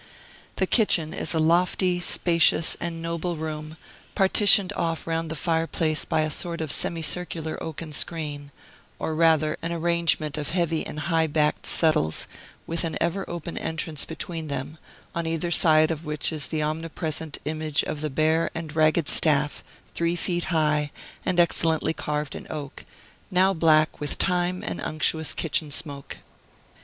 [0.55, 3.77] The kitchen is a lofty, spacious, and noble room,
[4.15, 8.49] partitioned off round the fireplace, by a sort of semicircular oaken screen,
[8.97, 12.25] or rather, an arrangement of heavy and high backed settles,
[12.65, 14.79] with an ever open entrance between them,
[15.13, 19.63] on either side of which is the omnipresent image of the Bear and Ragged Staff,
[19.93, 20.89] three feet high,
[21.27, 22.85] and excellently carved in oak,
[23.29, 26.17] now black with time and unctuous kitchen smoke.